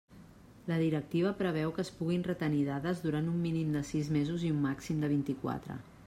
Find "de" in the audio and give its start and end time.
3.75-3.83, 5.05-5.11